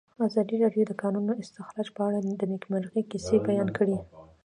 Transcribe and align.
ازادي 0.27 0.55
راډیو 0.63 0.83
د 0.87 0.87
د 0.89 0.93
کانونو 1.01 1.31
استخراج 1.41 1.87
په 1.95 2.01
اړه 2.07 2.19
د 2.39 2.41
نېکمرغۍ 2.51 3.03
کیسې 3.11 3.35
بیان 3.47 3.69
کړې. 3.77 3.97